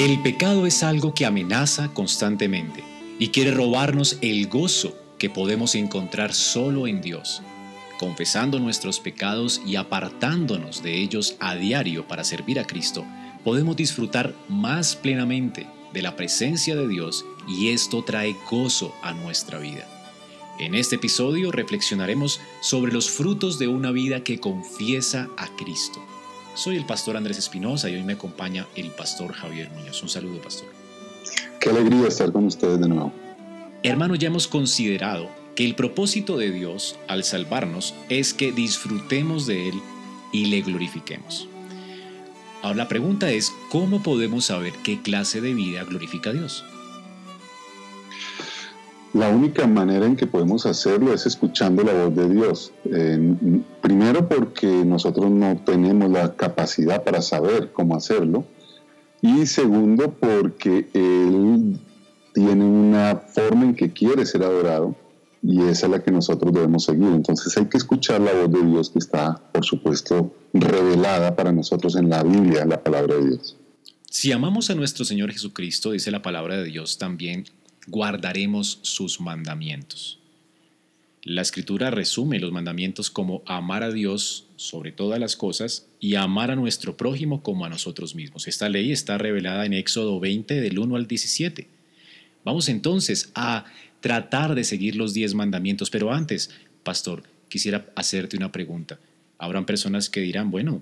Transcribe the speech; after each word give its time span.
El 0.00 0.18
pecado 0.22 0.64
es 0.64 0.82
algo 0.82 1.12
que 1.12 1.26
amenaza 1.26 1.92
constantemente 1.92 2.82
y 3.18 3.28
quiere 3.28 3.50
robarnos 3.50 4.16
el 4.22 4.48
gozo 4.48 4.96
que 5.18 5.28
podemos 5.28 5.74
encontrar 5.74 6.32
solo 6.32 6.86
en 6.86 7.02
Dios. 7.02 7.42
Confesando 7.98 8.58
nuestros 8.58 8.98
pecados 8.98 9.60
y 9.66 9.76
apartándonos 9.76 10.82
de 10.82 10.94
ellos 10.94 11.36
a 11.38 11.54
diario 11.54 12.08
para 12.08 12.24
servir 12.24 12.58
a 12.58 12.66
Cristo, 12.66 13.04
podemos 13.44 13.76
disfrutar 13.76 14.34
más 14.48 14.96
plenamente 14.96 15.66
de 15.92 16.00
la 16.00 16.16
presencia 16.16 16.74
de 16.76 16.88
Dios 16.88 17.26
y 17.46 17.68
esto 17.68 18.02
trae 18.02 18.34
gozo 18.50 18.94
a 19.02 19.12
nuestra 19.12 19.58
vida. 19.58 19.86
En 20.58 20.74
este 20.74 20.96
episodio 20.96 21.52
reflexionaremos 21.52 22.40
sobre 22.62 22.90
los 22.90 23.10
frutos 23.10 23.58
de 23.58 23.68
una 23.68 23.90
vida 23.90 24.24
que 24.24 24.40
confiesa 24.40 25.28
a 25.36 25.54
Cristo. 25.56 26.02
Soy 26.54 26.76
el 26.76 26.84
pastor 26.84 27.16
Andrés 27.16 27.38
Espinosa 27.38 27.88
y 27.88 27.94
hoy 27.94 28.02
me 28.02 28.14
acompaña 28.14 28.66
el 28.74 28.90
pastor 28.90 29.32
Javier 29.32 29.70
Muñoz. 29.70 30.02
Un 30.02 30.08
saludo, 30.08 30.40
pastor. 30.42 30.68
Qué 31.60 31.70
alegría 31.70 32.08
estar 32.08 32.32
con 32.32 32.46
ustedes 32.46 32.80
de 32.80 32.88
nuevo. 32.88 33.12
Hermano, 33.82 34.14
ya 34.14 34.28
hemos 34.28 34.48
considerado 34.48 35.28
que 35.54 35.64
el 35.64 35.74
propósito 35.74 36.36
de 36.36 36.50
Dios 36.50 36.96
al 37.08 37.24
salvarnos 37.24 37.94
es 38.08 38.34
que 38.34 38.52
disfrutemos 38.52 39.46
de 39.46 39.68
Él 39.68 39.74
y 40.32 40.46
le 40.46 40.62
glorifiquemos. 40.62 41.48
Ahora 42.62 42.76
la 42.76 42.88
pregunta 42.88 43.30
es, 43.30 43.52
¿cómo 43.70 44.02
podemos 44.02 44.46
saber 44.46 44.74
qué 44.84 45.00
clase 45.00 45.40
de 45.40 45.54
vida 45.54 45.84
glorifica 45.84 46.30
a 46.30 46.32
Dios? 46.34 46.64
La 49.12 49.28
única 49.28 49.66
manera 49.66 50.06
en 50.06 50.14
que 50.14 50.26
podemos 50.26 50.66
hacerlo 50.66 51.12
es 51.12 51.26
escuchando 51.26 51.82
la 51.82 51.92
voz 51.92 52.14
de 52.14 52.28
Dios. 52.28 52.72
primero 53.80 54.28
porque 54.28 54.66
nosotros 54.66 55.30
no 55.30 55.60
tenemos 55.64 56.10
la 56.10 56.36
capacidad 56.36 57.02
para 57.02 57.20
saber 57.20 57.72
cómo 57.72 57.96
hacerlo. 57.96 58.44
Y 59.22 59.46
segundo 59.46 60.14
porque 60.18 60.88
Él 60.94 61.78
tiene 62.32 62.64
una 62.64 63.16
forma 63.16 63.64
en 63.64 63.74
que 63.74 63.92
quiere 63.92 64.24
ser 64.24 64.44
adorado 64.44 64.94
y 65.42 65.62
esa 65.62 65.86
es 65.86 65.92
la 65.92 66.02
que 66.02 66.10
nosotros 66.10 66.52
debemos 66.52 66.84
seguir. 66.84 67.08
Entonces 67.08 67.56
hay 67.56 67.66
que 67.66 67.78
escuchar 67.78 68.20
la 68.20 68.32
voz 68.32 68.50
de 68.50 68.62
Dios 68.66 68.90
que 68.90 68.98
está, 68.98 69.40
por 69.52 69.64
supuesto, 69.64 70.34
revelada 70.52 71.34
para 71.34 71.52
nosotros 71.52 71.96
en 71.96 72.10
la 72.10 72.22
Biblia, 72.22 72.64
la 72.64 72.82
palabra 72.82 73.16
de 73.16 73.28
Dios. 73.28 73.56
Si 74.10 74.32
amamos 74.32 74.70
a 74.70 74.74
nuestro 74.74 75.04
Señor 75.04 75.32
Jesucristo, 75.32 75.92
dice 75.92 76.10
la 76.10 76.22
palabra 76.22 76.56
de 76.56 76.64
Dios, 76.64 76.98
también 76.98 77.44
guardaremos 77.86 78.78
sus 78.82 79.20
mandamientos. 79.20 80.18
La 81.22 81.42
escritura 81.42 81.90
resume 81.90 82.40
los 82.40 82.50
mandamientos 82.50 83.10
como 83.10 83.42
amar 83.44 83.82
a 83.82 83.92
Dios 83.92 84.46
sobre 84.56 84.90
todas 84.90 85.20
las 85.20 85.36
cosas 85.36 85.86
y 86.00 86.14
amar 86.14 86.50
a 86.50 86.56
nuestro 86.56 86.96
prójimo 86.96 87.42
como 87.42 87.66
a 87.66 87.68
nosotros 87.68 88.14
mismos. 88.14 88.48
Esta 88.48 88.70
ley 88.70 88.90
está 88.90 89.18
revelada 89.18 89.66
en 89.66 89.74
Éxodo 89.74 90.18
20 90.18 90.60
del 90.62 90.78
1 90.78 90.96
al 90.96 91.06
17. 91.06 91.66
Vamos 92.42 92.70
entonces 92.70 93.32
a 93.34 93.66
tratar 94.00 94.54
de 94.54 94.64
seguir 94.64 94.96
los 94.96 95.12
10 95.12 95.34
mandamientos, 95.34 95.90
pero 95.90 96.10
antes, 96.10 96.50
pastor, 96.82 97.24
quisiera 97.50 97.92
hacerte 97.96 98.38
una 98.38 98.50
pregunta. 98.50 98.98
Habrán 99.36 99.66
personas 99.66 100.08
que 100.08 100.20
dirán, 100.20 100.50
bueno, 100.50 100.80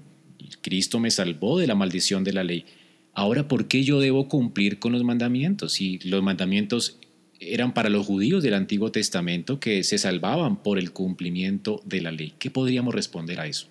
Cristo 0.61 1.01
me 1.01 1.11
salvó 1.11 1.59
de 1.59 1.67
la 1.67 1.75
maldición 1.75 2.23
de 2.23 2.33
la 2.33 2.45
ley, 2.45 2.65
Ahora, 3.19 3.49
¿por 3.49 3.67
qué 3.67 3.83
yo 3.83 3.99
debo 3.99 4.29
cumplir 4.29 4.79
con 4.79 4.93
los 4.93 5.03
mandamientos? 5.03 5.73
Si 5.73 5.99
los 6.09 6.23
mandamientos 6.23 7.01
eran 7.41 7.75
para 7.75 7.89
los 7.89 8.07
judíos 8.07 8.45
del 8.45 8.55
Antiguo 8.55 8.93
Testamento 8.93 9.59
que 9.59 9.83
se 9.83 9.99
salvaban 9.99 10.63
por 10.63 10.79
el 10.79 10.93
cumplimiento 10.93 11.81
de 11.85 12.01
la 12.01 12.13
ley. 12.13 12.35
¿Qué 12.39 12.53
podríamos 12.53 12.95
responder 12.95 13.41
a 13.41 13.49
eso? 13.49 13.67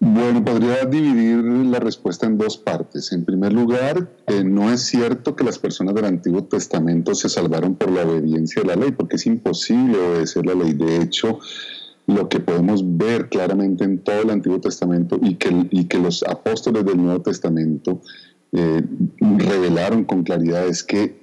Bueno, 0.00 0.44
podría 0.44 0.84
dividir 0.84 1.38
la 1.38 1.78
respuesta 1.78 2.26
en 2.26 2.36
dos 2.36 2.58
partes. 2.58 3.10
En 3.10 3.24
primer 3.24 3.54
lugar, 3.54 4.10
eh, 4.26 4.44
no 4.44 4.70
es 4.70 4.82
cierto 4.82 5.34
que 5.34 5.42
las 5.42 5.58
personas 5.58 5.94
del 5.94 6.04
Antiguo 6.04 6.44
Testamento 6.44 7.14
se 7.14 7.30
salvaron 7.30 7.74
por 7.74 7.90
la 7.90 8.02
obediencia 8.02 8.60
de 8.60 8.68
la 8.68 8.76
ley, 8.76 8.90
porque 8.90 9.16
es 9.16 9.24
imposible 9.24 9.96
obedecer 9.96 10.44
la 10.44 10.52
ley. 10.52 10.74
De 10.74 11.00
hecho, 11.00 11.38
lo 12.06 12.28
que 12.28 12.40
podemos 12.40 12.82
ver 12.96 13.28
claramente 13.28 13.84
en 13.84 13.98
todo 13.98 14.22
el 14.22 14.30
Antiguo 14.30 14.60
Testamento 14.60 15.18
y 15.22 15.34
que, 15.34 15.68
y 15.70 15.84
que 15.84 15.98
los 15.98 16.22
apóstoles 16.24 16.84
del 16.84 16.96
Nuevo 16.96 17.22
Testamento 17.22 18.00
eh, 18.52 18.82
revelaron 19.20 20.04
con 20.04 20.24
claridad 20.24 20.66
es 20.66 20.82
que 20.82 21.20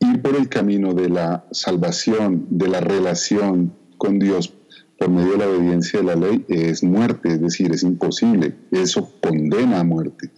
ir 0.00 0.22
por 0.22 0.36
el 0.36 0.48
camino 0.48 0.94
de 0.94 1.08
la 1.08 1.46
salvación, 1.50 2.46
de 2.50 2.68
la 2.68 2.80
relación 2.80 3.72
con 3.98 4.18
Dios 4.18 4.52
por 4.98 5.10
medio 5.10 5.32
de 5.32 5.38
la 5.38 5.48
obediencia 5.48 6.00
de 6.00 6.06
la 6.06 6.14
ley 6.14 6.44
es 6.48 6.82
muerte, 6.82 7.30
es 7.30 7.40
decir, 7.40 7.72
es 7.72 7.82
imposible, 7.82 8.54
eso 8.70 9.12
condena 9.20 9.80
a 9.80 9.84
muerte. 9.84 10.30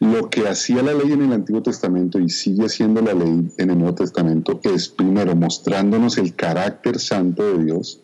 Lo 0.00 0.30
que 0.30 0.46
hacía 0.46 0.82
la 0.82 0.94
ley 0.94 1.12
en 1.12 1.22
el 1.22 1.32
Antiguo 1.32 1.62
Testamento 1.62 2.20
y 2.20 2.28
sigue 2.28 2.66
haciendo 2.66 3.02
la 3.02 3.14
ley 3.14 3.48
en 3.56 3.70
el 3.70 3.78
Nuevo 3.78 3.96
Testamento 3.96 4.60
es 4.62 4.88
primero 4.88 5.34
mostrándonos 5.34 6.18
el 6.18 6.34
carácter 6.34 7.00
santo 7.00 7.56
de 7.56 7.64
Dios, 7.64 8.02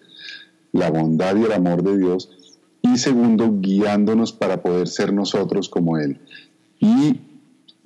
la 0.74 0.90
bondad 0.90 1.36
y 1.36 1.44
el 1.44 1.52
amor 1.52 1.82
de 1.82 1.96
Dios, 1.96 2.58
y 2.82 2.98
segundo, 2.98 3.56
guiándonos 3.60 4.32
para 4.32 4.60
poder 4.60 4.88
ser 4.88 5.12
nosotros 5.12 5.68
como 5.70 5.96
Él. 5.96 6.18
Y 6.80 7.20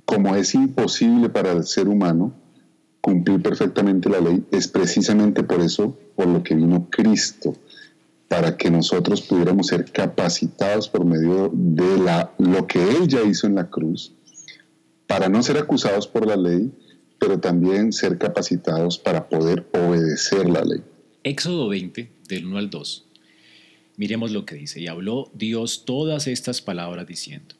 como 0.04 0.34
es 0.34 0.54
imposible 0.54 1.28
para 1.28 1.52
el 1.52 1.64
ser 1.64 1.86
humano 1.86 2.32
cumplir 3.00 3.40
perfectamente 3.42 4.08
la 4.08 4.20
ley, 4.20 4.44
es 4.50 4.66
precisamente 4.66 5.44
por 5.44 5.60
eso 5.60 5.96
por 6.16 6.26
lo 6.26 6.42
que 6.42 6.54
vino 6.54 6.88
Cristo, 6.90 7.54
para 8.26 8.56
que 8.56 8.70
nosotros 8.70 9.22
pudiéramos 9.22 9.68
ser 9.68 9.92
capacitados 9.92 10.88
por 10.88 11.04
medio 11.04 11.50
de 11.52 11.98
la, 11.98 12.32
lo 12.38 12.66
que 12.66 12.82
Él 12.82 13.06
ya 13.06 13.22
hizo 13.22 13.46
en 13.46 13.54
la 13.54 13.68
cruz, 13.68 14.14
para 15.06 15.28
no 15.28 15.42
ser 15.42 15.58
acusados 15.58 16.08
por 16.08 16.26
la 16.26 16.36
ley, 16.36 16.72
pero 17.20 17.38
también 17.38 17.92
ser 17.92 18.16
capacitados 18.18 18.98
para 18.98 19.28
poder 19.28 19.68
obedecer 19.72 20.48
la 20.48 20.62
ley. 20.62 20.82
Éxodo 21.28 21.68
20, 21.68 22.10
del 22.26 22.46
1 22.46 22.56
al 22.56 22.70
2. 22.70 23.04
Miremos 23.98 24.30
lo 24.30 24.46
que 24.46 24.54
dice. 24.54 24.80
Y 24.80 24.86
habló 24.86 25.30
Dios 25.34 25.84
todas 25.84 26.26
estas 26.26 26.62
palabras 26.62 27.06
diciendo, 27.06 27.54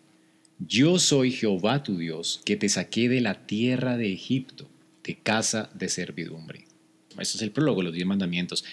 Yo 0.59 0.99
soy 0.99 1.32
Jehová 1.32 1.82
tu 1.82 1.99
Dios, 1.99 2.41
que 2.47 2.56
te 2.56 2.70
saqué 2.70 3.11
de 3.11 3.20
la 3.20 3.47
tierra 3.47 3.99
de 3.99 4.11
Egipto, 4.11 4.67
de 5.05 5.19
casa 5.19 5.69
de 5.75 5.91
servidumbre. 5.91 6.65
Este 7.19 7.37
es 7.37 7.43
el 7.43 7.50
prólogo, 7.50 7.82
los 7.82 7.93
diez 7.93 8.06
mandamientos. 8.06 8.65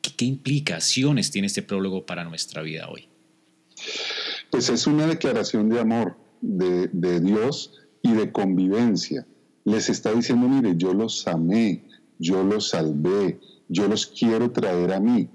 ¿Qué, 0.00 0.24
implicaciones 0.24 1.30
tiene 1.30 1.46
este 1.46 1.62
prólogo 1.62 2.04
para 2.04 2.24
nuestra 2.24 2.62
vida 2.62 2.88
hoy? 2.88 3.06
Pues 4.50 4.68
es 4.70 4.88
una 4.88 5.06
declaración 5.06 5.68
de 5.68 5.78
amor 5.78 6.16
de, 6.40 6.88
de 6.88 7.20
Dios 7.20 7.74
y 8.02 8.12
de 8.12 8.32
convivencia. 8.32 9.24
Les 9.64 9.88
está 9.88 10.12
diciendo, 10.12 10.48
mire, 10.48 10.74
yo 10.76 10.94
los 10.94 11.28
amé, 11.28 11.84
yo 12.18 12.42
los 12.42 12.70
salvé, 12.70 13.38
yo 13.68 13.88
los 13.88 14.06
quiero 14.06 14.50
traer 14.50 14.92
a 14.92 15.00
mí. 15.00 15.30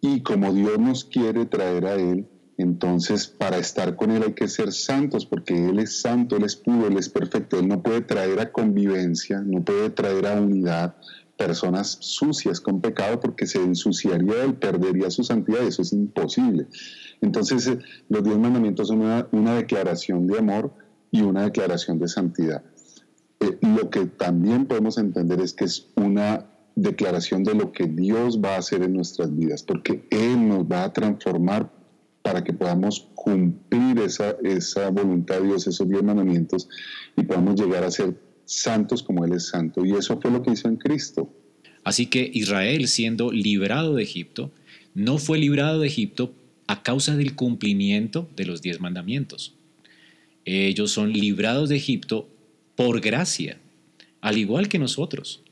Y 0.00 0.22
como 0.22 0.52
Dios 0.52 0.78
nos 0.78 1.04
quiere 1.04 1.46
traer 1.46 1.86
a 1.86 1.94
Él, 1.94 2.26
entonces 2.56 3.26
para 3.26 3.58
estar 3.58 3.96
con 3.96 4.10
Él 4.10 4.22
hay 4.22 4.32
que 4.32 4.48
ser 4.48 4.72
santos, 4.72 5.26
porque 5.26 5.68
Él 5.68 5.78
es 5.78 6.00
santo, 6.00 6.36
Él 6.36 6.44
es 6.44 6.56
puro, 6.56 6.86
Él 6.86 6.96
es 6.96 7.08
perfecto. 7.08 7.58
Él 7.58 7.68
no 7.68 7.82
puede 7.82 8.00
traer 8.02 8.40
a 8.40 8.52
convivencia, 8.52 9.40
no 9.40 9.62
puede 9.64 9.90
traer 9.90 10.26
a 10.26 10.40
unidad 10.40 10.96
personas 11.36 11.96
sucias 12.00 12.60
con 12.60 12.82
pecado 12.82 13.18
porque 13.18 13.46
se 13.46 13.62
ensuciaría, 13.62 14.44
Él 14.44 14.54
perdería 14.54 15.10
su 15.10 15.24
santidad, 15.24 15.62
y 15.64 15.68
eso 15.68 15.80
es 15.80 15.92
imposible. 15.94 16.66
Entonces 17.22 17.66
eh, 17.66 17.78
los 18.10 18.22
diez 18.22 18.38
mandamientos 18.38 18.88
son 18.88 19.00
una, 19.00 19.54
declaración 19.54 20.26
de 20.26 20.38
amor 20.38 20.72
y 21.10 21.22
una 21.22 21.44
declaración 21.44 21.98
de 21.98 22.08
santidad. 22.08 22.62
Eh, 23.40 23.58
lo 23.62 23.88
que 23.88 24.04
también 24.04 24.66
podemos 24.66 24.98
entender 24.98 25.40
es 25.40 25.54
que 25.54 25.64
es 25.64 25.88
una 25.96 26.46
declaración 26.82 27.44
de 27.44 27.54
lo 27.54 27.72
que 27.72 27.86
Dios 27.86 28.40
va 28.42 28.54
a 28.54 28.58
hacer 28.58 28.82
en 28.82 28.94
nuestras 28.94 29.34
vidas, 29.36 29.62
porque 29.62 30.06
Él 30.10 30.48
nos 30.48 30.64
va 30.64 30.84
a 30.84 30.92
transformar 30.92 31.70
para 32.22 32.44
que 32.44 32.52
podamos 32.52 33.08
cumplir 33.14 33.98
esa, 33.98 34.36
esa 34.42 34.90
voluntad 34.90 35.40
de 35.40 35.48
Dios, 35.48 35.66
esos 35.66 35.88
diez 35.88 36.02
mandamientos, 36.02 36.68
y 37.16 37.22
podamos 37.22 37.60
llegar 37.60 37.84
a 37.84 37.90
ser 37.90 38.14
santos 38.44 39.02
como 39.02 39.24
Él 39.24 39.32
es 39.32 39.48
santo. 39.48 39.84
Y 39.84 39.92
eso 39.92 40.20
fue 40.20 40.30
lo 40.30 40.42
que 40.42 40.52
hizo 40.52 40.68
en 40.68 40.76
Cristo. 40.76 41.32
Así 41.84 42.06
que 42.06 42.30
Israel, 42.32 42.88
siendo 42.88 43.30
librado 43.32 43.94
de 43.94 44.02
Egipto, 44.02 44.50
no 44.94 45.18
fue 45.18 45.38
librado 45.38 45.80
de 45.80 45.86
Egipto 45.86 46.34
a 46.66 46.82
causa 46.82 47.16
del 47.16 47.34
cumplimiento 47.34 48.28
de 48.36 48.44
los 48.44 48.62
diez 48.62 48.80
mandamientos. 48.80 49.54
Ellos 50.44 50.90
son 50.90 51.12
librados 51.12 51.68
de 51.68 51.76
Egipto 51.76 52.28
por 52.76 53.00
gracia, 53.00 53.58
al 54.20 54.38
igual 54.38 54.68
que 54.68 54.78
nosotros. 54.78 55.42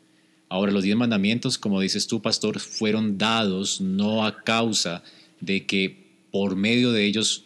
Ahora, 0.48 0.72
los 0.72 0.82
diez 0.82 0.96
mandamientos, 0.96 1.58
como 1.58 1.80
dices 1.80 2.06
tú, 2.06 2.22
pastor, 2.22 2.58
fueron 2.58 3.18
dados 3.18 3.80
no 3.80 4.24
a 4.24 4.42
causa 4.42 5.02
de 5.40 5.66
que 5.66 6.08
por 6.30 6.56
medio 6.56 6.92
de 6.92 7.04
ellos 7.04 7.44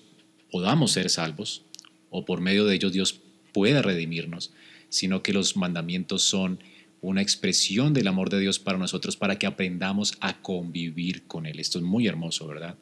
podamos 0.50 0.92
ser 0.92 1.10
salvos 1.10 1.62
o 2.10 2.24
por 2.24 2.40
medio 2.40 2.64
de 2.66 2.74
ellos 2.74 2.92
Dios 2.92 3.20
pueda 3.52 3.82
redimirnos, 3.82 4.52
sino 4.88 5.22
que 5.22 5.32
los 5.32 5.56
mandamientos 5.56 6.22
son 6.22 6.60
una 7.00 7.22
expresión 7.22 7.94
del 7.94 8.06
amor 8.06 8.30
de 8.30 8.38
Dios 8.38 8.58
para 8.58 8.78
nosotros 8.78 9.16
para 9.16 9.38
que 9.38 9.46
aprendamos 9.46 10.14
a 10.20 10.40
convivir 10.40 11.24
con 11.26 11.46
Él. 11.46 11.58
Esto 11.58 11.78
es 11.78 11.84
muy 11.84 12.06
hermoso, 12.06 12.46
¿verdad? 12.46 12.76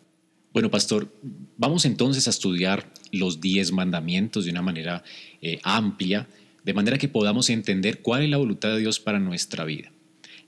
Bueno, 0.52 0.70
pastor, 0.70 1.11
vamos 1.56 1.84
entonces 1.84 2.26
a 2.26 2.31
estudiar 2.31 2.93
los 3.12 3.40
diez 3.40 3.73
mandamientos 3.73 4.44
de 4.44 4.50
una 4.50 4.62
manera 4.62 5.02
eh, 5.40 5.61
amplia, 5.62 6.28
de 6.64 6.75
manera 6.75 6.99
que 6.99 7.08
podamos 7.08 7.49
entender 7.49 8.02
cuál 8.02 8.25
es 8.25 8.31
la 8.31 8.37
voluntad 8.37 8.70
de 8.70 8.81
Dios 8.81 9.00
para 9.00 9.20
nuestra 9.20 9.64
vida. 9.64 9.90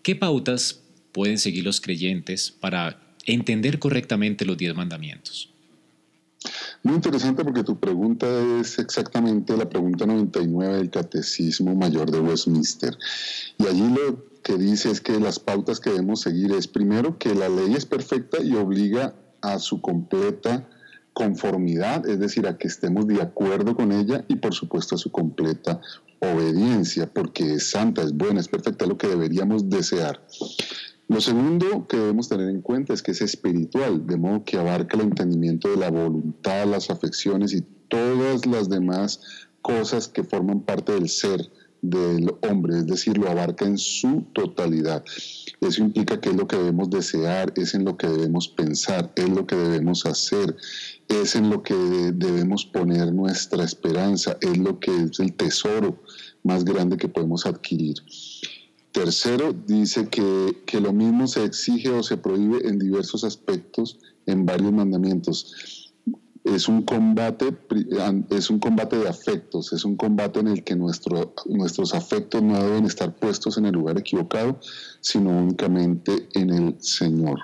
¿Qué 0.02 0.16
pautas 0.16 0.80
pueden 1.12 1.38
seguir 1.38 1.64
los 1.64 1.80
creyentes 1.80 2.50
para 2.50 2.98
entender 3.24 3.78
correctamente 3.78 4.44
los 4.44 4.56
diez 4.56 4.74
mandamientos? 4.74 5.52
Muy 6.82 6.96
interesante 6.96 7.44
porque 7.44 7.62
tu 7.62 7.78
pregunta 7.78 8.26
es 8.58 8.80
exactamente 8.80 9.56
la 9.56 9.68
pregunta 9.68 10.04
99 10.04 10.78
del 10.78 10.90
Catecismo 10.90 11.76
Mayor 11.76 12.10
de 12.10 12.18
Westminster. 12.18 12.98
Y 13.58 13.66
allí 13.68 13.88
lo 13.88 14.26
que 14.42 14.56
dice 14.56 14.90
es 14.90 15.00
que 15.00 15.20
las 15.20 15.38
pautas 15.38 15.78
que 15.78 15.90
debemos 15.90 16.22
seguir 16.22 16.50
es 16.50 16.66
primero 16.66 17.18
que 17.18 17.36
la 17.36 17.48
ley 17.48 17.74
es 17.74 17.86
perfecta 17.86 18.42
y 18.42 18.54
obliga 18.54 19.14
a 19.40 19.60
su 19.60 19.80
completa 19.80 20.68
conformidad, 21.12 22.08
es 22.08 22.18
decir, 22.18 22.48
a 22.48 22.58
que 22.58 22.66
estemos 22.66 23.06
de 23.06 23.22
acuerdo 23.22 23.76
con 23.76 23.92
ella 23.92 24.24
y 24.26 24.36
por 24.36 24.54
supuesto 24.54 24.96
a 24.96 24.98
su 24.98 25.12
completa 25.12 25.80
obediencia, 26.22 27.12
porque 27.12 27.54
es 27.54 27.70
santa, 27.70 28.02
es 28.02 28.12
buena, 28.12 28.40
es 28.40 28.48
perfecta, 28.48 28.84
es 28.84 28.88
lo 28.88 28.96
que 28.96 29.08
deberíamos 29.08 29.68
desear. 29.68 30.24
Lo 31.08 31.20
segundo 31.20 31.86
que 31.88 31.96
debemos 31.96 32.28
tener 32.28 32.48
en 32.48 32.62
cuenta 32.62 32.94
es 32.94 33.02
que 33.02 33.10
es 33.10 33.20
espiritual, 33.20 34.06
de 34.06 34.16
modo 34.16 34.44
que 34.44 34.56
abarca 34.56 34.96
el 34.96 35.02
entendimiento 35.02 35.68
de 35.68 35.76
la 35.76 35.90
voluntad, 35.90 36.66
las 36.66 36.90
afecciones 36.90 37.52
y 37.52 37.62
todas 37.88 38.46
las 38.46 38.68
demás 38.68 39.20
cosas 39.60 40.08
que 40.08 40.24
forman 40.24 40.60
parte 40.60 40.92
del 40.92 41.08
ser 41.08 41.50
del 41.82 42.32
hombre, 42.48 42.78
es 42.78 42.86
decir, 42.86 43.18
lo 43.18 43.28
abarca 43.28 43.66
en 43.66 43.76
su 43.76 44.22
totalidad. 44.32 45.04
Eso 45.60 45.82
implica 45.82 46.20
que 46.20 46.30
es 46.30 46.36
lo 46.36 46.46
que 46.46 46.56
debemos 46.56 46.88
desear, 46.88 47.52
es 47.56 47.74
en 47.74 47.84
lo 47.84 47.96
que 47.96 48.06
debemos 48.06 48.48
pensar, 48.48 49.12
es 49.16 49.28
lo 49.28 49.46
que 49.46 49.56
debemos 49.56 50.06
hacer, 50.06 50.56
es 51.08 51.34
en 51.34 51.50
lo 51.50 51.62
que 51.62 51.74
debemos 51.74 52.64
poner 52.64 53.12
nuestra 53.12 53.64
esperanza, 53.64 54.38
es 54.40 54.56
lo 54.58 54.78
que 54.78 54.92
es 54.96 55.18
el 55.18 55.32
tesoro 55.34 56.00
más 56.42 56.64
grande 56.64 56.96
que 56.96 57.08
podemos 57.08 57.46
adquirir. 57.46 57.96
Tercero, 58.92 59.54
dice 59.66 60.08
que, 60.08 60.62
que, 60.66 60.80
lo 60.80 60.92
mismo 60.92 61.26
se 61.26 61.44
exige 61.44 61.90
o 61.90 62.02
se 62.02 62.18
prohíbe 62.18 62.68
en 62.68 62.78
diversos 62.78 63.24
aspectos 63.24 63.98
en 64.26 64.44
varios 64.44 64.72
mandamientos. 64.72 65.92
Es 66.44 66.68
un 66.68 66.82
combate, 66.82 67.56
es 68.30 68.50
un 68.50 68.58
combate 68.58 68.98
de 68.98 69.08
afectos, 69.08 69.72
es 69.72 69.84
un 69.84 69.96
combate 69.96 70.40
en 70.40 70.48
el 70.48 70.64
que 70.64 70.74
nuestro, 70.74 71.32
nuestros 71.46 71.94
afectos 71.94 72.42
no 72.42 72.62
deben 72.62 72.84
estar 72.84 73.14
puestos 73.14 73.56
en 73.58 73.66
el 73.66 73.72
lugar 73.72 73.96
equivocado, 73.96 74.58
sino 75.00 75.30
únicamente 75.30 76.28
en 76.34 76.50
el 76.50 76.76
Señor. 76.80 77.38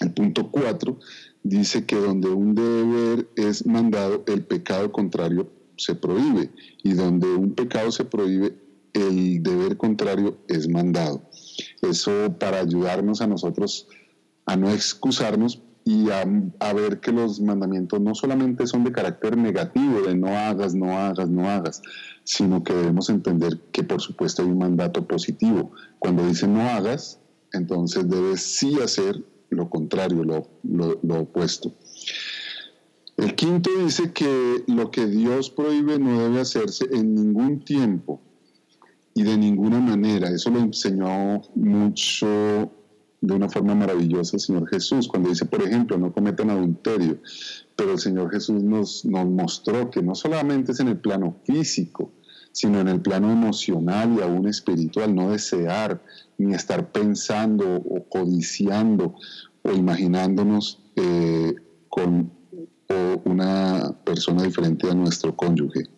El 0.00 0.12
punto 0.12 0.50
cuatro 0.50 0.98
dice 1.42 1.84
que 1.84 1.96
donde 1.96 2.28
un 2.28 2.54
deber 2.54 3.28
es 3.36 3.66
mandado, 3.66 4.24
el 4.26 4.44
pecado 4.44 4.92
contrario 4.92 5.50
se 5.76 5.94
prohíbe, 5.94 6.50
y 6.82 6.92
donde 6.92 7.28
un 7.28 7.54
pecado 7.54 7.90
se 7.90 8.04
prohíbe, 8.04 8.56
el 8.92 9.42
deber 9.42 9.76
contrario 9.76 10.38
es 10.48 10.68
mandado. 10.68 11.22
Eso 11.82 12.36
para 12.38 12.60
ayudarnos 12.60 13.20
a 13.20 13.26
nosotros 13.26 13.88
a 14.46 14.56
no 14.56 14.70
excusarnos 14.70 15.62
y 15.84 16.08
a, 16.10 16.72
ver 16.72 17.00
que 17.00 17.12
los 17.12 17.40
mandamientos 17.40 18.00
no 18.00 18.14
solamente 18.14 18.66
son 18.66 18.84
de 18.84 18.92
carácter 18.92 19.36
negativo, 19.36 20.00
de 20.00 20.14
no 20.14 20.28
hagas, 20.28 20.74
no 20.74 20.96
hagas, 20.96 21.28
no 21.28 21.48
hagas, 21.48 21.82
sino 22.24 22.64
que 22.64 22.72
debemos 22.72 23.10
entender 23.10 23.60
que 23.70 23.82
por 23.82 24.00
supuesto 24.00 24.42
hay 24.42 24.48
un 24.48 24.58
mandato 24.58 25.06
positivo. 25.06 25.72
Cuando 25.98 26.26
dice 26.26 26.48
no 26.48 26.62
hagas, 26.62 27.20
entonces 27.52 28.08
debes 28.08 28.40
sí 28.40 28.78
hacer 28.82 29.22
lo 29.50 29.68
contrario, 29.68 30.24
lo, 30.24 30.48
lo 31.02 31.20
opuesto. 31.20 31.72
El 33.16 33.34
quinto 33.34 33.70
dice 33.78 34.12
que 34.12 34.64
lo 34.66 34.90
que 34.90 35.06
Dios 35.06 35.50
prohíbe 35.50 35.98
no 35.98 36.20
debe 36.20 36.40
hacerse 36.40 36.86
en 36.92 37.14
ningún 37.14 37.60
tiempo, 37.64 38.20
y 39.14 39.22
de 39.22 39.38
ninguna 39.38 39.80
manera. 39.80 40.28
Eso 40.28 40.50
lo 40.50 40.58
enseñó 40.58 41.40
mucho 41.54 42.70
de 43.20 43.34
una 43.34 43.48
forma 43.48 43.74
maravillosa 43.74 44.36
el 44.36 44.40
Señor 44.40 44.68
Jesús, 44.68 45.08
cuando 45.08 45.30
dice, 45.30 45.46
por 45.46 45.62
ejemplo, 45.62 45.96
no 45.96 46.12
cometan 46.12 46.50
adulterio. 46.50 47.18
Pero 47.76 47.92
el 47.92 47.98
Señor 47.98 48.30
Jesús 48.30 48.62
nos, 48.62 49.04
nos 49.04 49.26
mostró 49.26 49.90
que 49.90 50.02
no 50.02 50.14
solamente 50.14 50.72
es 50.72 50.80
en 50.80 50.88
el 50.88 50.98
plano 50.98 51.36
físico, 51.44 52.12
sino 52.52 52.80
en 52.80 52.88
el 52.88 53.00
plano 53.00 53.32
emocional 53.32 54.16
y 54.18 54.22
aún 54.22 54.46
espiritual, 54.48 55.14
no 55.14 55.30
desear 55.30 56.02
ni 56.36 56.54
estar 56.54 56.92
pensando 56.92 57.76
o 57.76 58.04
codiciando 58.08 59.14
o 59.62 59.72
imaginándonos 59.72 60.82
eh, 60.96 61.54
con 61.88 62.30
una 63.24 63.96
persona 64.04 64.42
diferente 64.42 64.90
a 64.90 64.94
nuestro 64.94 65.36
cónyuge. 65.36 65.88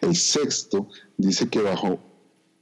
El 0.00 0.16
sexto 0.16 0.88
dice 1.16 1.48
que 1.48 1.60
bajo 1.60 1.98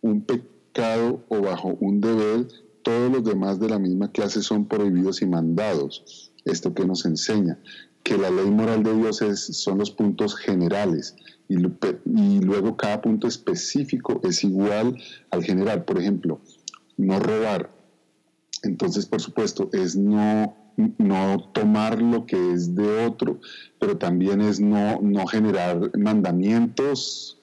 un 0.01 0.23
pecado 0.23 1.25
o 1.29 1.41
bajo 1.41 1.77
un 1.81 2.01
deber, 2.01 2.49
todos 2.83 3.13
los 3.13 3.25
demás 3.25 3.61
de 3.61 3.69
la 3.69 3.79
misma 3.79 4.11
clase 4.11 4.43
son 4.43 4.67
prohibidos 4.67 5.23
y 5.23 5.27
mandados. 5.27 6.33
Esto 6.45 6.75
que 6.75 6.85
nos 6.85 7.05
enseña 7.05 7.59
que 8.03 8.19
la 8.19 8.31
ley 8.31 8.51
moral 8.51 8.83
de 8.83 8.95
Dios 8.95 9.23
es, 9.23 9.41
son 9.41 9.79
los 9.79 9.91
puntos 9.91 10.35
generales 10.35 11.15
y, 11.49 11.55
y 11.57 12.41
luego 12.41 12.77
cada 12.77 13.01
punto 13.01 13.29
específico 13.29 14.21
es 14.25 14.43
igual 14.43 14.97
al 15.31 15.45
general. 15.45 15.85
Por 15.85 15.99
ejemplo, 16.01 16.41
no 16.97 17.21
robar. 17.21 17.71
Entonces, 18.63 19.07
por 19.07 19.21
supuesto, 19.21 19.71
es 19.73 19.97
no, 19.97 20.57
no 20.77 21.51
tomar 21.53 22.01
lo 22.01 22.27
que 22.27 22.53
es 22.53 22.75
de 22.75 23.07
otro, 23.07 23.41
pero 23.79 23.99
también 23.99 24.41
es 24.41 24.61
no, 24.61 25.01
no 25.03 25.27
generar 25.27 25.97
mandamientos 25.99 27.39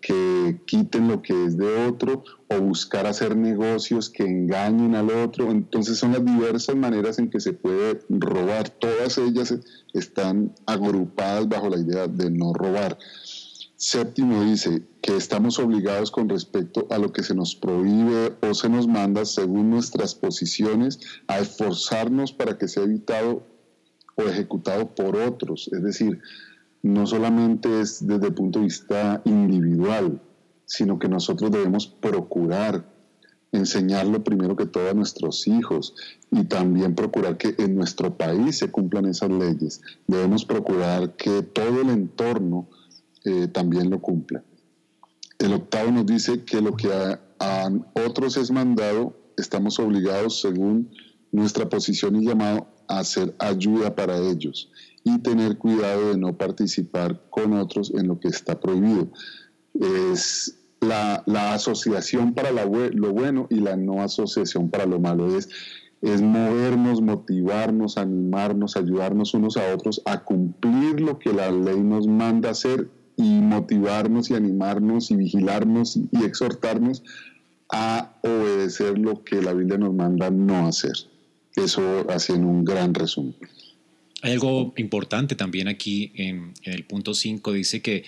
que 0.00 0.62
quiten 0.66 1.08
lo 1.08 1.20
que 1.20 1.44
es 1.44 1.58
de 1.58 1.86
otro 1.86 2.24
o 2.48 2.58
buscar 2.60 3.06
hacer 3.06 3.36
negocios 3.36 4.08
que 4.08 4.22
engañen 4.22 4.94
al 4.94 5.10
otro. 5.10 5.50
Entonces 5.50 5.98
son 5.98 6.12
las 6.12 6.24
diversas 6.24 6.74
maneras 6.74 7.18
en 7.18 7.28
que 7.28 7.40
se 7.40 7.52
puede 7.52 8.00
robar. 8.08 8.70
Todas 8.70 9.18
ellas 9.18 9.54
están 9.92 10.54
agrupadas 10.64 11.48
bajo 11.48 11.68
la 11.68 11.78
idea 11.78 12.06
de 12.06 12.30
no 12.30 12.54
robar. 12.54 12.98
Séptimo 13.80 14.42
dice 14.42 14.82
que 15.00 15.16
estamos 15.16 15.60
obligados 15.60 16.10
con 16.10 16.28
respecto 16.28 16.88
a 16.90 16.98
lo 16.98 17.12
que 17.12 17.22
se 17.22 17.32
nos 17.32 17.54
prohíbe 17.54 18.36
o 18.42 18.52
se 18.52 18.68
nos 18.68 18.88
manda 18.88 19.24
según 19.24 19.70
nuestras 19.70 20.16
posiciones 20.16 20.98
a 21.28 21.38
esforzarnos 21.38 22.32
para 22.32 22.58
que 22.58 22.66
sea 22.66 22.82
evitado 22.82 23.46
o 24.16 24.22
ejecutado 24.22 24.96
por 24.96 25.16
otros. 25.16 25.70
Es 25.72 25.80
decir, 25.80 26.20
no 26.82 27.06
solamente 27.06 27.80
es 27.80 28.04
desde 28.04 28.26
el 28.26 28.34
punto 28.34 28.58
de 28.58 28.64
vista 28.64 29.22
individual, 29.24 30.20
sino 30.66 30.98
que 30.98 31.08
nosotros 31.08 31.52
debemos 31.52 31.86
procurar 31.86 32.84
enseñarlo 33.52 34.24
primero 34.24 34.56
que 34.56 34.66
todo 34.66 34.90
a 34.90 34.94
nuestros 34.94 35.46
hijos 35.46 35.94
y 36.32 36.46
también 36.46 36.96
procurar 36.96 37.38
que 37.38 37.54
en 37.58 37.76
nuestro 37.76 38.18
país 38.18 38.58
se 38.58 38.72
cumplan 38.72 39.06
esas 39.06 39.30
leyes. 39.30 39.82
Debemos 40.08 40.44
procurar 40.44 41.14
que 41.14 41.42
todo 41.42 41.80
el 41.80 41.90
entorno 41.90 42.68
eh, 43.28 43.46
también 43.46 43.90
lo 43.90 44.00
cumpla. 44.00 44.42
El 45.38 45.52
octavo 45.52 45.90
nos 45.90 46.06
dice 46.06 46.44
que 46.44 46.62
lo 46.62 46.74
que 46.74 46.88
a, 46.90 47.70
otros 48.06 48.38
es 48.38 48.50
mandado, 48.50 49.14
estamos 49.36 49.78
obligados 49.78 50.40
según 50.40 50.90
nuestra 51.30 51.68
posición 51.68 52.16
y 52.16 52.26
llamado 52.26 52.68
a 52.88 53.00
hacer 53.00 53.36
ayuda 53.38 53.94
para 53.94 54.16
ellos 54.16 54.70
y 55.04 55.18
tener 55.18 55.58
cuidado 55.58 56.08
de 56.08 56.16
no 56.16 56.38
participar 56.38 57.22
con 57.28 57.52
otros 57.52 57.92
en 57.94 58.08
lo 58.08 58.18
que 58.18 58.28
está 58.28 58.58
prohibido. 58.58 59.08
Es 59.74 60.58
la, 60.80 61.22
asociación 61.52 62.32
para 62.32 62.50
lo 62.50 63.12
bueno 63.12 63.46
y 63.50 63.56
la 63.56 63.76
no 63.76 64.02
asociación 64.02 64.70
para 64.70 64.86
lo 64.86 64.98
malo. 65.00 65.36
Es, 65.36 65.50
es 66.00 66.22
movernos, 66.22 67.02
motivarnos, 67.02 67.98
animarnos, 67.98 68.76
ayudarnos 68.76 69.34
unos 69.34 69.58
a 69.58 69.74
otros 69.74 70.00
a 70.06 70.24
cumplir 70.24 71.00
lo 71.00 71.18
que 71.18 71.32
la 71.32 71.50
ley 71.50 71.78
nos 71.78 72.06
manda 72.06 72.50
hacer 72.50 72.88
y 73.18 73.40
motivarnos 73.40 74.30
y 74.30 74.34
animarnos 74.34 75.10
y 75.10 75.16
vigilarnos 75.16 75.96
y 75.96 76.24
exhortarnos 76.24 77.02
a 77.68 78.16
obedecer 78.22 78.96
lo 78.96 79.24
que 79.24 79.42
la 79.42 79.52
Biblia 79.52 79.76
nos 79.76 79.92
manda 79.92 80.30
no 80.30 80.66
hacer. 80.66 80.94
Eso 81.56 82.08
hace 82.08 82.32
en 82.32 82.44
un 82.44 82.64
gran 82.64 82.94
resumen. 82.94 83.34
Hay 84.22 84.32
algo 84.32 84.72
importante 84.76 85.34
también 85.34 85.68
aquí 85.68 86.12
en, 86.14 86.54
en 86.62 86.72
el 86.72 86.84
punto 86.84 87.12
5, 87.12 87.52
dice 87.52 87.82
que 87.82 88.04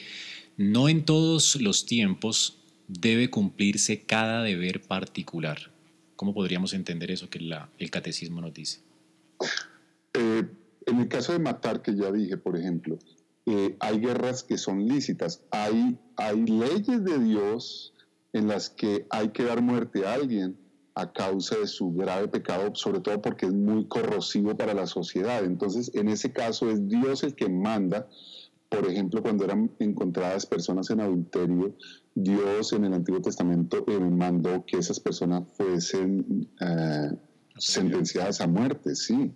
no 0.57 0.89
en 0.89 1.05
todos 1.05 1.57
los 1.57 1.87
tiempos 1.87 2.57
debe 2.87 3.31
cumplirse 3.31 4.03
cada 4.03 4.43
deber 4.43 4.81
particular. 4.81 5.59
¿Cómo 6.17 6.35
podríamos 6.35 6.73
entender 6.73 7.11
eso 7.11 7.29
que 7.29 7.41
el 7.79 7.91
catecismo 7.91 8.41
nos 8.41 8.55
dice? 8.55 8.81
Eh, 10.15 10.45
en 10.87 11.01
el 11.01 11.09
caso 11.09 11.33
de 11.33 11.39
matar, 11.39 11.83
que 11.83 11.97
ya 11.97 12.13
dije, 12.13 12.37
por 12.37 12.57
ejemplo, 12.57 12.99
eh, 13.51 13.77
hay 13.81 14.01
guerras 14.01 14.43
que 14.43 14.59
son 14.59 14.87
lícitas, 14.87 15.43
hay, 15.51 15.99
hay 16.17 16.47
leyes 16.47 17.05
de 17.05 17.19
Dios 17.19 17.95
en 18.33 18.49
las 18.49 18.71
que 18.71 19.07
hay 19.11 19.31
que 19.31 19.45
dar 19.45 19.63
muerte 19.63 20.07
a 20.07 20.15
alguien 20.15 20.57
a 20.95 21.13
causa 21.13 21.57
de 21.57 21.67
su 21.67 21.93
grave 21.93 22.29
pecado, 22.29 22.75
sobre 22.75 23.01
todo 23.01 23.23
porque 23.23 23.47
es 23.47 23.53
muy 23.53 23.87
corrosivo 23.87 24.57
para 24.57 24.75
la 24.75 24.87
sociedad. 24.87 25.45
Entonces, 25.45 25.91
en 25.95 26.09
ese 26.09 26.33
caso 26.33 26.71
es 26.71 26.89
Dios 26.89 27.23
el 27.23 27.35
que 27.35 27.49
manda 27.49 28.09
por 28.71 28.87
ejemplo, 28.87 29.21
cuando 29.21 29.45
eran 29.45 29.73
encontradas 29.81 30.47
personas 30.47 30.89
en 30.91 31.01
adulterio, 31.01 31.75
Dios 32.15 32.73
en 32.73 32.85
el 32.85 32.95
Antiguo 32.95 33.21
Testamento 33.21 33.85
eh, 33.89 33.99
mandó 33.99 34.65
que 34.65 34.79
esas 34.79 35.01
personas 35.01 35.43
fuesen 35.55 36.49
eh, 36.61 37.11
sentenciadas 37.59 38.41
a 38.41 38.47
muerte, 38.47 38.95
sí, 38.95 39.33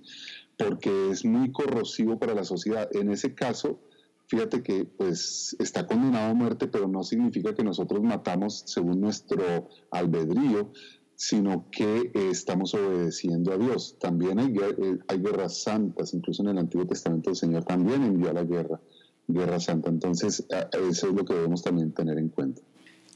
porque 0.56 1.10
es 1.10 1.24
muy 1.24 1.50
corrosivo 1.50 2.16
para 2.16 2.32
la 2.32 2.44
sociedad. 2.44 2.88
En 2.94 3.10
ese 3.10 3.34
caso, 3.34 3.80
fíjate 4.26 4.62
que 4.62 4.84
pues 4.84 5.56
está 5.58 5.86
condenado 5.86 6.30
a 6.30 6.34
muerte, 6.34 6.66
pero 6.66 6.88
no 6.88 7.02
significa 7.02 7.54
que 7.54 7.64
nosotros 7.64 8.02
matamos 8.02 8.64
según 8.66 9.00
nuestro 9.00 9.68
albedrío, 9.90 10.72
sino 11.16 11.70
que 11.70 12.10
estamos 12.14 12.74
obedeciendo 12.74 13.52
a 13.52 13.58
Dios. 13.58 13.96
También 14.00 14.38
hay, 14.38 14.54
eh, 14.56 14.98
hay 15.08 15.18
guerras 15.18 15.62
santas, 15.62 16.12
incluso 16.12 16.42
en 16.42 16.48
el 16.50 16.58
Antiguo 16.58 16.86
Testamento 16.86 17.30
el 17.30 17.36
Señor 17.36 17.64
también 17.64 18.02
envió 18.02 18.30
a 18.30 18.34
la 18.34 18.44
guerra. 18.44 18.80
Guerra 19.26 19.60
Santa. 19.60 19.90
Entonces, 19.90 20.44
eso 20.72 21.08
es 21.08 21.14
lo 21.14 21.24
que 21.24 21.34
debemos 21.34 21.62
también 21.62 21.92
tener 21.92 22.18
en 22.18 22.28
cuenta. 22.28 22.62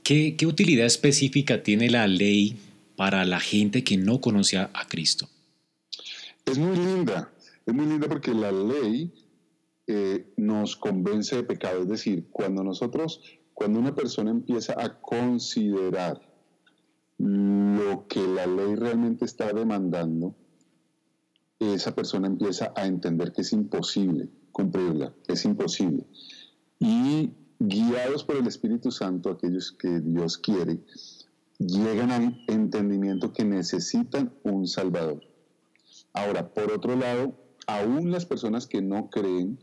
¿Qué, 0.02 0.36
utilidad 0.46 0.86
específica 0.86 1.62
tiene 1.62 1.90
la 1.90 2.06
ley 2.06 2.56
para 2.96 3.24
la 3.24 3.40
gente 3.40 3.84
que 3.84 3.96
no 3.98 4.20
conocía 4.20 4.70
a 4.72 4.88
Cristo? 4.88 5.28
Es 6.46 6.56
muy 6.56 6.76
linda, 6.76 7.30
es 7.66 7.74
muy 7.74 7.84
linda 7.84 8.08
porque 8.08 8.32
la 8.32 8.50
ley 8.50 9.12
eh, 9.88 10.33
nos 10.37 10.76
convence 10.76 11.35
de 11.37 11.45
pecado. 11.45 11.83
Es 11.83 11.88
decir, 11.88 12.28
cuando 12.30 12.62
nosotros, 12.62 13.23
cuando 13.54 13.80
una 13.80 13.95
persona 13.95 14.30
empieza 14.30 14.75
a 14.76 15.00
considerar 15.00 16.21
lo 17.18 18.07
que 18.07 18.21
la 18.21 18.47
ley 18.47 18.76
realmente 18.76 19.25
está 19.25 19.52
demandando, 19.52 20.35
esa 21.59 21.95
persona 21.95 22.28
empieza 22.28 22.73
a 22.76 22.87
entender 22.87 23.33
que 23.33 23.40
es 23.40 23.52
imposible 23.52 24.28
cumplirla, 24.52 25.14
es 25.26 25.45
imposible. 25.45 26.04
Y 26.78 27.30
guiados 27.59 28.25
por 28.25 28.37
el 28.37 28.47
Espíritu 28.47 28.90
Santo, 28.90 29.30
aquellos 29.30 29.73
que 29.73 30.00
Dios 30.00 30.37
quiere, 30.37 30.80
llegan 31.59 32.11
al 32.11 32.45
entendimiento 32.47 33.33
que 33.33 33.45
necesitan 33.45 34.33
un 34.42 34.66
Salvador. 34.66 35.21
Ahora, 36.12 36.52
por 36.52 36.73
otro 36.73 36.97
lado, 36.97 37.35
aún 37.66 38.11
las 38.11 38.26
personas 38.26 38.66
que 38.66 38.83
no 38.83 39.11
creen, 39.11 39.59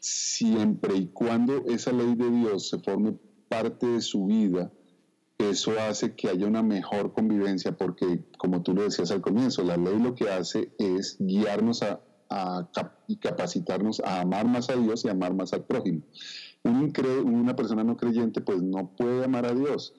siempre 0.00 0.96
y 0.96 1.06
cuando 1.08 1.64
esa 1.66 1.92
ley 1.92 2.14
de 2.16 2.30
Dios 2.30 2.68
se 2.68 2.78
forme 2.80 3.14
parte 3.48 3.86
de 3.86 4.00
su 4.00 4.26
vida, 4.26 4.72
eso 5.38 5.72
hace 5.78 6.14
que 6.14 6.28
haya 6.28 6.46
una 6.46 6.62
mejor 6.62 7.12
convivencia, 7.12 7.76
porque 7.76 8.24
como 8.36 8.62
tú 8.62 8.74
lo 8.74 8.82
decías 8.82 9.10
al 9.10 9.20
comienzo, 9.20 9.62
la 9.62 9.76
ley 9.76 9.98
lo 9.98 10.14
que 10.14 10.28
hace 10.28 10.72
es 10.78 11.16
guiarnos 11.18 11.82
a 11.82 12.00
y 13.06 13.16
capacitarnos 13.16 14.00
a 14.00 14.20
amar 14.20 14.46
más 14.46 14.70
a 14.70 14.76
Dios 14.76 15.04
y 15.04 15.08
amar 15.08 15.34
más 15.34 15.52
al 15.52 15.64
prójimo. 15.64 16.02
una 16.62 17.56
persona 17.56 17.82
no 17.82 17.96
creyente 17.96 18.40
pues 18.40 18.62
no 18.62 18.94
puede 18.96 19.24
amar 19.24 19.46
a 19.46 19.54
Dios, 19.54 19.94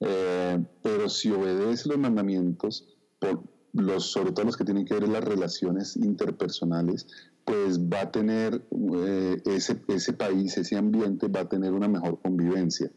eh, 0.00 0.62
pero 0.82 1.08
si 1.08 1.30
obedece 1.30 1.88
los 1.88 1.98
mandamientos, 1.98 2.88
por 3.18 3.42
los, 3.72 4.10
sobre 4.10 4.32
todo 4.32 4.46
los 4.46 4.56
que 4.56 4.64
tienen 4.64 4.84
que 4.84 4.94
ver 4.94 5.08
las 5.08 5.24
relaciones 5.24 5.96
interpersonales, 5.96 7.06
pues 7.44 7.78
va 7.80 8.02
a 8.02 8.10
tener 8.10 8.62
eh, 9.04 9.42
ese, 9.46 9.80
ese 9.88 10.12
país, 10.12 10.56
ese 10.56 10.76
ambiente 10.76 11.28
va 11.28 11.40
a 11.40 11.48
tener 11.48 11.72
una 11.72 11.88
mejor 11.88 12.20
convivencia. 12.20 12.90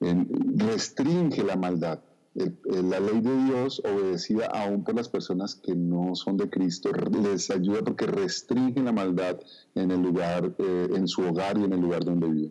restringe 0.00 1.44
la 1.44 1.56
maldad, 1.56 2.00
la 2.34 3.00
ley 3.00 3.20
de 3.20 3.44
Dios, 3.44 3.82
obedecida 3.84 4.46
aún 4.46 4.84
por 4.84 4.94
las 4.94 5.08
personas 5.08 5.56
que 5.56 5.74
no 5.74 6.14
son 6.14 6.36
de 6.36 6.48
Cristo, 6.48 6.90
les 6.92 7.50
ayuda 7.50 7.82
porque 7.82 8.06
restringe 8.06 8.80
la 8.82 8.92
maldad 8.92 9.40
en 9.74 9.90
el 9.90 10.00
lugar, 10.00 10.54
eh, 10.58 10.88
en 10.94 11.08
su 11.08 11.22
hogar 11.22 11.58
y 11.58 11.64
en 11.64 11.72
el 11.72 11.80
lugar 11.80 12.04
donde 12.04 12.28
viven. 12.28 12.50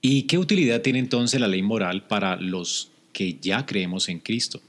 ¿Y 0.00 0.26
qué 0.26 0.38
utilidad 0.38 0.80
tiene 0.80 0.98
entonces 0.98 1.40
la 1.40 1.48
ley 1.48 1.62
moral 1.62 2.06
para 2.06 2.36
los 2.36 2.90
que 3.12 3.38
ya 3.38 3.66
creemos 3.66 4.08
en 4.08 4.20
Cristo? 4.20 4.60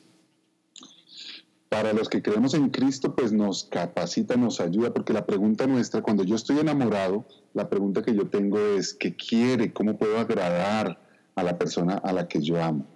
Para 1.69 1.93
los 1.93 2.09
que 2.09 2.23
creemos 2.23 2.55
en 2.55 2.69
Cristo, 2.69 3.15
pues 3.15 3.31
nos 3.31 3.65
capacita, 3.65 4.35
nos 4.35 4.59
ayuda, 4.59 4.91
porque 4.91 5.13
la 5.13 5.27
pregunta 5.27 5.67
nuestra, 5.67 6.01
cuando 6.01 6.23
yo 6.23 6.35
estoy 6.35 6.59
enamorado, 6.59 7.27
la 7.53 7.69
pregunta 7.69 8.01
que 8.01 8.15
yo 8.15 8.27
tengo 8.27 8.57
es, 8.57 8.95
¿qué 8.95 9.15
quiere? 9.15 9.71
¿Cómo 9.71 9.95
puedo 9.95 10.17
agradar 10.17 10.99
a 11.35 11.43
la 11.43 11.59
persona 11.59 11.93
a 11.93 12.11
la 12.11 12.27
que 12.27 12.41
yo 12.41 12.61
amo? 12.61 12.87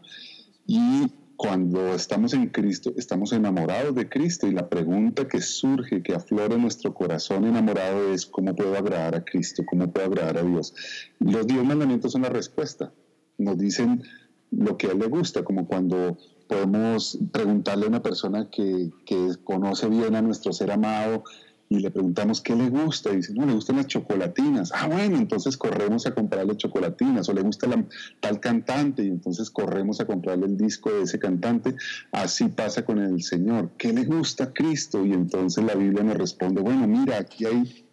Y 0.66 1.12
cuando 1.36 1.94
estamos 1.94 2.34
en 2.34 2.48
Cristo, 2.48 2.94
estamos 2.96 3.34
enamorados 3.34 3.94
de 3.96 4.08
Cristo 4.08 4.48
y 4.48 4.52
la 4.52 4.70
pregunta 4.70 5.28
que 5.28 5.42
surge, 5.42 6.02
que 6.02 6.16
aflora 6.16 6.56
en 6.56 6.62
nuestro 6.62 6.94
corazón 6.94 7.46
enamorado 7.46 8.14
es 8.14 8.26
¿cómo 8.26 8.56
puedo 8.56 8.78
agradar 8.78 9.16
a 9.16 9.26
Cristo? 9.26 9.64
¿Cómo 9.66 9.92
puedo 9.92 10.08
agradar 10.08 10.38
a 10.38 10.44
Dios? 10.44 10.74
Los 11.20 11.46
diez 11.46 11.64
mandamientos 11.64 12.14
son 12.14 12.22
la 12.22 12.30
respuesta. 12.30 12.94
Nos 13.38 13.58
dicen 13.58 14.04
lo 14.52 14.78
que 14.78 14.88
a 14.88 14.92
él 14.92 15.00
le 15.00 15.08
gusta, 15.08 15.44
como 15.44 15.68
cuando 15.68 16.18
podemos 16.48 17.18
preguntarle 17.32 17.86
a 17.86 17.90
una 17.90 18.02
persona 18.02 18.50
que, 18.50 18.92
que 19.06 19.36
conoce 19.44 19.88
bien 19.88 20.16
a 20.16 20.22
nuestro 20.22 20.54
ser 20.54 20.72
amado, 20.72 21.24
y 21.70 21.80
le 21.80 21.90
preguntamos 21.90 22.42
qué 22.42 22.56
le 22.56 22.70
gusta 22.70 23.12
y 23.12 23.18
dice, 23.18 23.34
no, 23.34 23.46
le 23.46 23.54
gustan 23.54 23.78
las 23.78 23.88
chocolatinas. 23.88 24.72
Ah, 24.74 24.88
bueno, 24.88 25.18
entonces 25.18 25.58
corremos 25.58 26.06
a 26.06 26.14
comprarle 26.14 26.56
chocolatinas 26.56 27.28
o 27.30 27.34
le 27.34 27.42
gusta 27.42 27.68
la, 27.68 27.84
tal 28.20 28.40
cantante 28.40 29.04
y 29.04 29.08
entonces 29.08 29.50
corremos 29.50 30.00
a 30.00 30.06
comprarle 30.06 30.46
el 30.46 30.58
disco 30.58 30.92
de 30.92 31.04
ese 31.04 31.18
cantante. 31.18 31.76
Así 32.12 32.48
pasa 32.50 32.86
con 32.86 33.00
el 33.00 33.24
Señor. 33.24 33.72
¿Qué 33.78 33.92
le 33.92 34.06
gusta 34.06 34.46
a 34.46 34.54
Cristo? 34.54 35.06
Y 35.06 35.14
entonces 35.14 35.64
la 35.64 35.74
Biblia 35.74 36.04
nos 36.04 36.18
responde, 36.18 36.62
bueno, 36.62 36.88
mira, 36.88 37.18
aquí 37.18 37.46
hay 37.46 37.86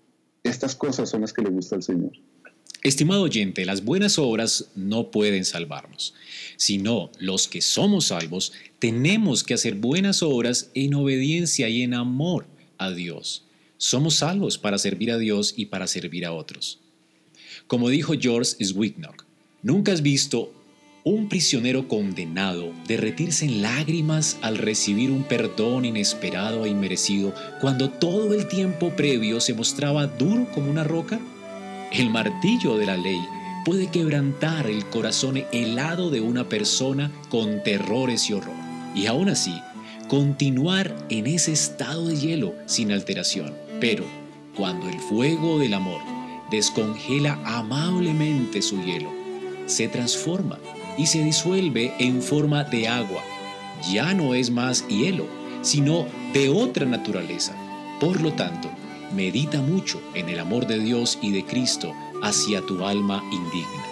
estas 0.43 0.75
cosas 0.75 1.09
son 1.09 1.23
las 1.23 1.33
que 1.33 1.43
le 1.43 1.51
gusta 1.51 1.77
al 1.77 1.83
Señor. 1.83 2.13
Estimado 2.83 3.23
oyente, 3.23 3.67
las 3.67 3.85
buenas 3.85 4.19
obras 4.19 4.71
no 4.75 5.11
pueden 5.11 5.45
salvarnos, 5.45 6.15
sino 6.57 7.11
los 7.19 7.47
que 7.47 7.61
somos 7.61 8.07
salvos 8.07 8.53
tenemos 8.79 9.45
que 9.45 9.53
hacer 9.53 9.75
buenas 9.75 10.23
obras 10.23 10.71
en 10.73 10.95
obediencia 10.95 11.69
y 11.69 11.83
en 11.83 11.93
amor 11.93 12.47
a 12.79 12.91
Dios. 12.91 13.45
Somos 13.77 14.15
salvos 14.17 14.57
para 14.57 14.79
servir 14.79 15.11
a 15.11 15.19
Dios 15.19 15.53
y 15.59 15.67
para 15.67 15.87
servir 15.87 16.25
a 16.25 16.33
otros. 16.33 16.81
Como 17.67 17.91
dijo 17.91 18.15
George 18.19 18.65
Swignock, 18.65 19.27
nunca 19.63 19.93
has 19.93 20.01
visto 20.01 20.51
un 21.05 21.29
prisionero 21.29 21.87
condenado 21.87 22.73
derretirse 22.89 23.45
en 23.45 23.61
lágrimas 23.61 24.39
al 24.41 24.57
recibir 24.57 25.11
un 25.11 25.25
perdón 25.25 25.85
inesperado 25.85 26.65
e 26.65 26.71
inmerecido 26.71 27.35
cuando 27.61 27.91
todo 27.91 28.33
el 28.33 28.49
tiempo 28.49 28.97
previo 28.97 29.39
se 29.41 29.53
mostraba 29.53 30.07
duro 30.07 30.51
como 30.53 30.71
una 30.71 30.85
roca? 30.85 31.21
El 31.91 32.09
martillo 32.09 32.79
de 32.79 32.87
la 32.87 32.97
ley 32.97 33.21
puede 33.65 33.89
quebrantar 33.89 34.69
el 34.69 34.87
corazón 34.87 35.43
helado 35.51 36.09
de 36.11 36.21
una 36.21 36.49
persona 36.49 37.11
con 37.29 37.65
terrores 37.65 38.31
y 38.31 38.35
horror, 38.35 38.55
y 38.95 39.07
aún 39.07 39.29
así 39.29 39.61
continuar 40.09 40.95
en 41.09 41.27
ese 41.27 41.53
estado 41.53 42.07
de 42.07 42.17
hielo 42.17 42.55
sin 42.67 42.93
alteración. 42.93 43.55
Pero 43.81 44.05
cuando 44.57 44.89
el 44.89 45.01
fuego 45.01 45.59
del 45.59 45.75
amor 45.75 46.01
descongela 46.51 47.41
amablemente 47.45 48.63
su 48.63 48.81
hielo, 48.83 49.11
se 49.67 49.89
transforma 49.89 50.61
y 50.97 51.07
se 51.07 51.25
disuelve 51.25 51.93
en 51.99 52.23
forma 52.23 52.63
de 52.63 52.87
agua. 52.87 53.23
Ya 53.91 54.15
no 54.15 54.35
es 54.35 54.51
más 54.51 54.87
hielo, 54.87 55.27
sino 55.63 56.07
de 56.33 56.51
otra 56.51 56.87
naturaleza. 56.87 57.57
Por 57.99 58.21
lo 58.21 58.33
tanto, 58.33 58.71
medita 59.13 59.61
mucho 59.61 60.01
en 60.15 60.29
el 60.29 60.39
amor 60.39 60.67
de 60.67 60.79
Dios 60.79 61.19
y 61.21 61.33
de 61.33 61.45
Cristo 61.45 61.93
hacia 62.23 62.63
tu 62.63 62.85
alma 62.85 63.23
indigna. 63.33 63.85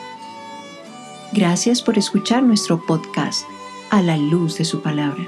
Gracias 1.32 1.82
por 1.82 1.98
escuchar 1.98 2.42
nuestro 2.42 2.84
podcast 2.86 3.44
a 3.90 4.02
la 4.02 4.16
luz 4.16 4.58
de 4.58 4.64
su 4.64 4.80
palabra. 4.80 5.26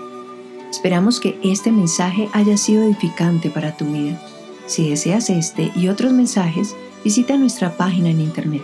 Esperamos 0.71 1.21
que 1.21 1.39
este 1.43 1.73
mensaje 1.73 2.29
haya 2.33 2.57
sido 2.57 2.85
edificante 2.85 3.51
para 3.51 3.77
tu 3.77 3.87
vida. 3.87 4.21
Si 4.67 4.89
deseas 4.89 5.31
este 5.31 5.73
y 5.75 5.89
otros 5.89 6.13
mensajes, 6.13 6.77
visita 7.05 7.37
nuestra 7.37 7.77
página 7.77 8.11
en 8.11 8.21
internet 8.21 8.63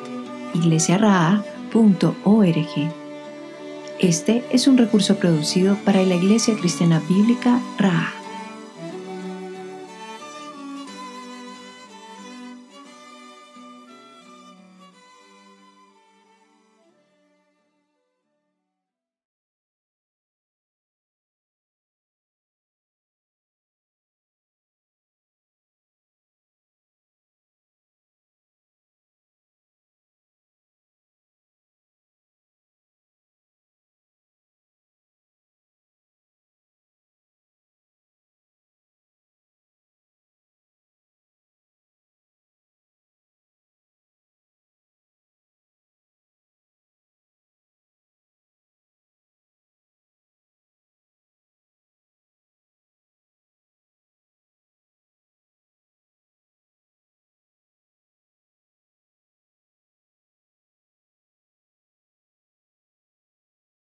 iglesiaraa.org. 0.55 2.93
Este 3.99 4.45
es 4.51 4.67
un 4.67 4.79
recurso 4.79 5.17
producido 5.17 5.77
para 5.85 6.03
la 6.03 6.15
Iglesia 6.15 6.55
Cristiana 6.55 7.03
Bíblica 7.09 7.61
Raha. 7.79 8.26